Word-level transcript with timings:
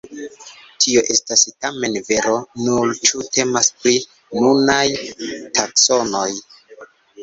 Tio 0.85 1.03
estas 1.15 1.43
tamen 1.65 1.99
vero 2.09 2.39
nur 2.63 2.95
ĉu 3.11 3.23
temas 3.39 3.73
pri 3.79 3.97
nunaj 4.43 4.85
taksonoj. 5.63 6.31